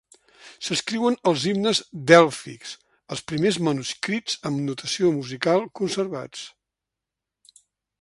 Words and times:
S'escriuen 0.67 1.17
els 1.31 1.43
himnes 1.51 1.81
dèlfics, 2.13 2.73
els 3.17 3.23
primers 3.33 3.61
manuscrits 3.69 4.41
amb 4.51 4.67
notació 4.71 5.15
musical 5.21 5.67
conservats. 5.83 6.51